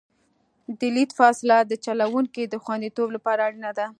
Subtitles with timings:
[0.79, 3.87] د لید فاصله د چلوونکي د خوندیتوب لپاره اړینه ده